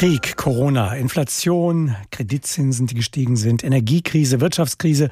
[0.00, 5.10] Krieg, Corona, Inflation, Kreditzinsen, die gestiegen sind, Energiekrise, Wirtschaftskrise,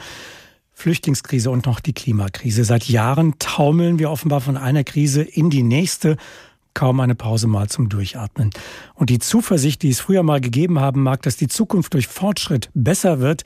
[0.73, 2.65] Flüchtlingskrise und noch die Klimakrise.
[2.65, 6.17] Seit Jahren taumeln wir offenbar von einer Krise in die nächste.
[6.73, 8.49] Kaum eine Pause mal zum Durchatmen.
[8.95, 12.71] Und die Zuversicht, die es früher mal gegeben haben mag, dass die Zukunft durch Fortschritt
[12.73, 13.45] besser wird,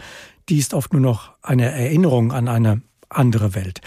[0.48, 3.80] die ist oft nur noch eine Erinnerung an eine andere Welt.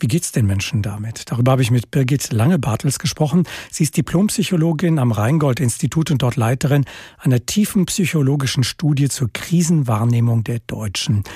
[0.00, 1.30] Wie geht's den Menschen damit?
[1.30, 3.44] Darüber habe ich mit Birgit Lange-Bartels gesprochen.
[3.70, 6.86] Sie ist Diplompsychologin am Rheingold-Institut und dort Leiterin
[7.18, 11.16] einer tiefen psychologischen Studie zur Krisenwahrnehmung der Deutschen.
[11.16, 11.26] Und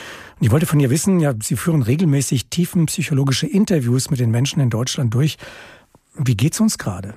[0.41, 4.61] ich wollte von ihr wissen, ja, Sie führen regelmäßig tiefen psychologische Interviews mit den Menschen
[4.61, 5.37] in Deutschland durch.
[6.15, 7.12] Wie geht's uns gerade?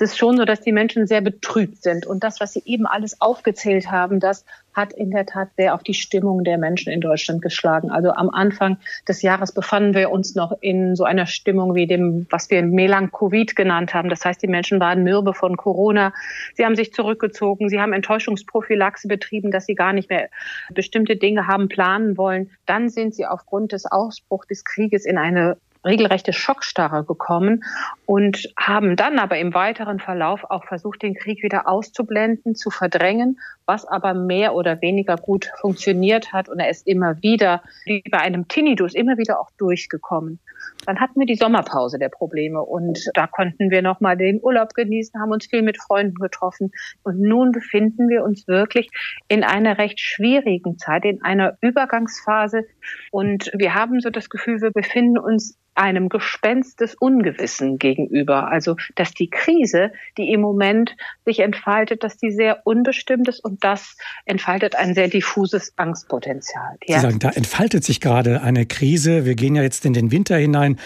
[0.00, 2.06] Es ist schon so, dass die Menschen sehr betrübt sind.
[2.06, 5.82] Und das, was Sie eben alles aufgezählt haben, das hat in der Tat sehr auf
[5.82, 7.90] die Stimmung der Menschen in Deutschland geschlagen.
[7.90, 12.26] Also am Anfang des Jahres befanden wir uns noch in so einer Stimmung wie dem,
[12.30, 14.08] was wir Melancholit genannt haben.
[14.08, 16.14] Das heißt, die Menschen waren mürbe von Corona.
[16.54, 17.68] Sie haben sich zurückgezogen.
[17.68, 20.30] Sie haben Enttäuschungsprophylaxe betrieben, dass sie gar nicht mehr
[20.72, 22.50] bestimmte Dinge haben planen wollen.
[22.64, 27.64] Dann sind sie aufgrund des Ausbruchs des Krieges in eine regelrechte Schockstarre gekommen
[28.06, 33.38] und haben dann aber im weiteren Verlauf auch versucht, den Krieg wieder auszublenden, zu verdrängen,
[33.66, 36.48] was aber mehr oder weniger gut funktioniert hat.
[36.48, 40.40] Und er ist immer wieder, wie bei einem Tinnitus, immer wieder auch durchgekommen.
[40.86, 45.20] Dann hatten wir die Sommerpause der Probleme und da konnten wir nochmal den Urlaub genießen,
[45.20, 46.72] haben uns viel mit Freunden getroffen.
[47.02, 48.90] Und nun befinden wir uns wirklich
[49.28, 52.64] in einer recht schwierigen Zeit, in einer Übergangsphase.
[53.10, 58.48] Und wir haben so das Gefühl, wir befinden uns einem Gespenst des Ungewissen gegenüber.
[58.48, 63.64] Also, dass die Krise, die im Moment sich entfaltet, dass die sehr unbestimmt ist und
[63.64, 66.76] das entfaltet ein sehr diffuses Angstpotenzial.
[66.84, 66.96] Ja.
[66.96, 69.24] Sie sagen, da entfaltet sich gerade eine Krise.
[69.24, 70.78] Wir gehen ja jetzt in den Winter hinein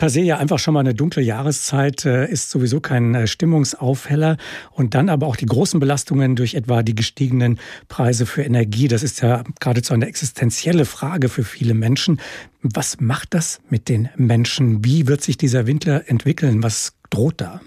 [0.00, 4.38] per se ja einfach schon mal eine dunkle Jahreszeit, äh, ist sowieso kein äh, Stimmungsaufheller.
[4.72, 8.88] Und dann aber auch die großen Belastungen durch etwa die gestiegenen Preise für Energie.
[8.88, 12.18] Das ist ja geradezu eine existenzielle Frage für viele Menschen.
[12.62, 14.86] Was macht das mit den Menschen?
[14.86, 16.62] Wie wird sich dieser Winter entwickeln?
[16.62, 17.60] Was droht da?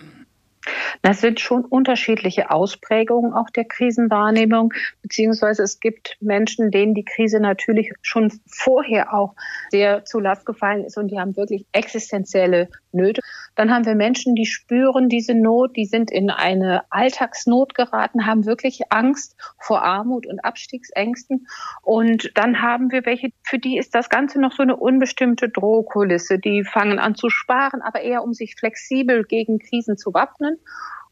[1.02, 7.40] Das sind schon unterschiedliche Ausprägungen auch der Krisenwahrnehmung, beziehungsweise es gibt Menschen, denen die Krise
[7.40, 9.36] natürlich schon vorher auch
[9.72, 13.22] sehr zu Last gefallen ist und die haben wirklich existenzielle Nöte.
[13.56, 18.46] Dann haben wir Menschen, die spüren diese Not, die sind in eine Alltagsnot geraten, haben
[18.46, 21.48] wirklich Angst vor Armut und Abstiegsängsten.
[21.82, 26.40] Und dann haben wir welche, für die ist das Ganze noch so eine unbestimmte Drohkulisse.
[26.40, 30.58] Die fangen an zu sparen, aber eher um sich flexibel gegen Krisen zu wappnen.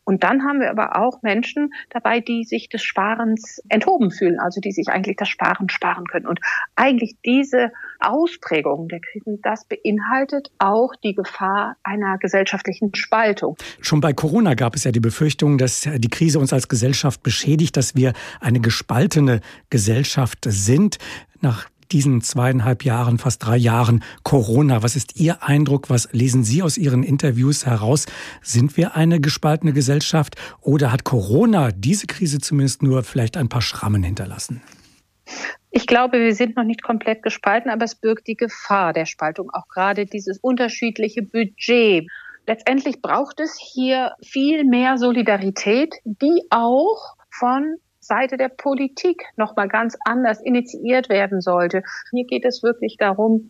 [0.03, 4.59] Und dann haben wir aber auch Menschen dabei, die sich des Sparens enthoben fühlen, also
[4.59, 6.28] die sich eigentlich das Sparen sparen können.
[6.28, 6.39] Und
[6.75, 13.57] eigentlich diese Ausprägung der Krisen, das beinhaltet auch die Gefahr einer gesellschaftlichen Spaltung.
[13.81, 17.78] Schon bei Corona gab es ja die Befürchtung, dass die Krise uns als Gesellschaft beschädigt,
[17.78, 20.97] dass wir eine gespaltene Gesellschaft sind.
[21.41, 24.84] Nach diesen zweieinhalb Jahren, fast drei Jahren Corona.
[24.84, 25.90] Was ist Ihr Eindruck?
[25.90, 28.06] Was lesen Sie aus Ihren Interviews heraus?
[28.41, 33.62] Sind wir eine gespaltene Gesellschaft oder hat Corona diese Krise zumindest nur vielleicht ein paar
[33.62, 34.62] Schrammen hinterlassen?
[35.69, 39.50] Ich glaube, wir sind noch nicht komplett gespalten, aber es birgt die Gefahr der Spaltung,
[39.52, 42.08] auch gerade dieses unterschiedliche Budget.
[42.47, 49.67] Letztendlich braucht es hier viel mehr Solidarität, die auch von Seite der Politik noch mal
[49.67, 51.84] ganz anders initiiert werden sollte.
[52.12, 53.47] Hier geht es wirklich darum,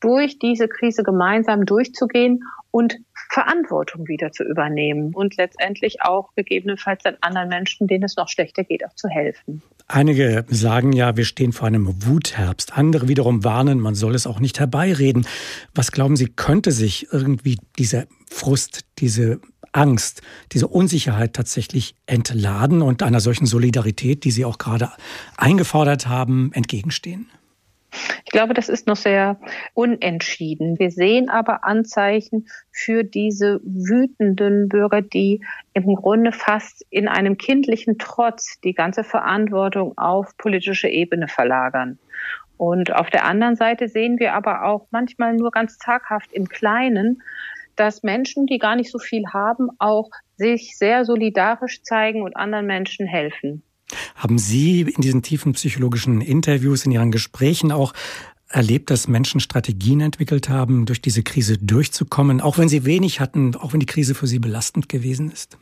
[0.00, 2.96] durch diese Krise gemeinsam durchzugehen und
[3.30, 8.64] Verantwortung wieder zu übernehmen und letztendlich auch gegebenenfalls dann anderen Menschen, denen es noch schlechter
[8.64, 9.62] geht, auch zu helfen.
[9.86, 12.76] Einige sagen ja, wir stehen vor einem Wutherbst.
[12.76, 15.26] Andere wiederum warnen, man soll es auch nicht herbeireden.
[15.74, 19.40] Was glauben Sie, könnte sich irgendwie dieser Frust, diese
[19.74, 24.90] Angst, diese Unsicherheit tatsächlich entladen und einer solchen Solidarität, die Sie auch gerade
[25.36, 27.28] eingefordert haben, entgegenstehen?
[28.24, 29.38] Ich glaube, das ist noch sehr
[29.74, 30.78] unentschieden.
[30.78, 37.98] Wir sehen aber Anzeichen für diese wütenden Bürger, die im Grunde fast in einem kindlichen
[37.98, 41.98] Trotz die ganze Verantwortung auf politische Ebene verlagern.
[42.56, 47.22] Und auf der anderen Seite sehen wir aber auch manchmal nur ganz zaghaft im Kleinen,
[47.76, 52.66] dass Menschen, die gar nicht so viel haben, auch sich sehr solidarisch zeigen und anderen
[52.66, 53.62] Menschen helfen.
[54.14, 57.92] Haben Sie in diesen tiefen psychologischen Interviews, in Ihren Gesprächen auch
[58.48, 63.56] erlebt, dass Menschen Strategien entwickelt haben, durch diese Krise durchzukommen, auch wenn sie wenig hatten,
[63.56, 65.58] auch wenn die Krise für sie belastend gewesen ist?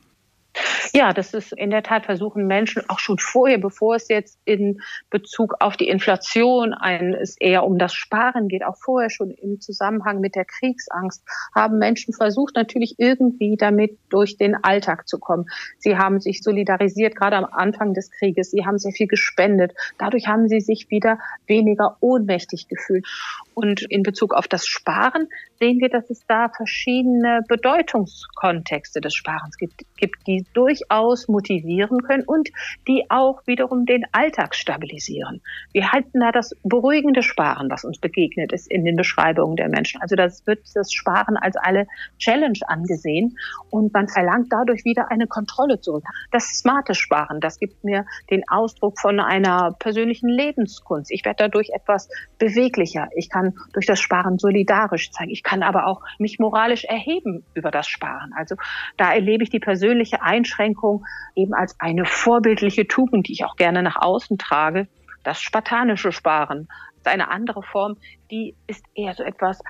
[0.94, 4.82] Ja, das ist in der Tat versuchen Menschen auch schon vorher, bevor es jetzt in
[5.08, 9.58] Bezug auf die Inflation ein, es eher um das Sparen geht, auch vorher schon im
[9.58, 11.22] Zusammenhang mit der Kriegsangst,
[11.54, 15.46] haben Menschen versucht, natürlich irgendwie damit durch den Alltag zu kommen.
[15.78, 18.50] Sie haben sich solidarisiert, gerade am Anfang des Krieges.
[18.50, 19.72] Sie haben sehr viel gespendet.
[19.96, 23.06] Dadurch haben sie sich wieder weniger ohnmächtig gefühlt.
[23.54, 25.28] Und in Bezug auf das Sparen
[25.58, 32.24] sehen wir, dass es da verschiedene Bedeutungskontexte des Sparens gibt, gibt, die durchaus motivieren können
[32.24, 32.50] und
[32.88, 35.40] die auch wiederum den Alltag stabilisieren.
[35.72, 40.00] Wir halten da das beruhigende Sparen, was uns begegnet ist in den Beschreibungen der Menschen.
[40.02, 41.86] Also das wird das Sparen als eine
[42.18, 43.36] Challenge angesehen
[43.70, 46.04] und man verlangt dadurch wieder eine Kontrolle zurück.
[46.30, 51.10] Das smarte Sparen, das gibt mir den Ausdruck von einer persönlichen Lebenskunst.
[51.10, 52.08] Ich werde dadurch etwas
[52.38, 53.08] beweglicher.
[53.14, 53.41] Ich kann
[53.72, 55.30] durch das Sparen solidarisch zeigen.
[55.30, 58.32] Ich kann aber auch mich moralisch erheben über das Sparen.
[58.36, 58.56] Also
[58.96, 61.04] da erlebe ich die persönliche Einschränkung
[61.34, 64.88] eben als eine vorbildliche Tugend, die ich auch gerne nach außen trage.
[65.24, 67.96] Das spartanische Sparen ist eine andere Form,
[68.30, 69.60] die ist eher so etwas,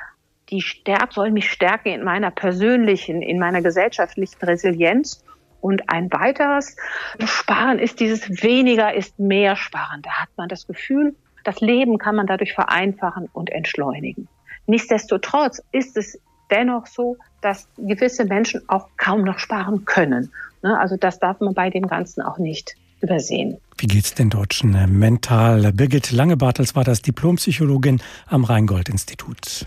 [0.50, 5.25] die stärkt, soll mich stärken in meiner persönlichen, in meiner gesellschaftlichen Resilienz.
[5.60, 6.76] Und ein weiteres
[7.25, 10.02] Sparen ist dieses weniger ist mehr Sparen.
[10.02, 14.28] Da hat man das Gefühl, das Leben kann man dadurch vereinfachen und entschleunigen.
[14.66, 16.18] Nichtsdestotrotz ist es
[16.50, 20.30] dennoch so, dass gewisse Menschen auch kaum noch sparen können.
[20.62, 23.58] Ne, also das darf man bei dem Ganzen auch nicht übersehen.
[23.78, 25.72] Wie geht es den Deutschen mental?
[25.72, 29.66] Birgit Langebartels war das Diplompsychologin am Rheingold-Institut.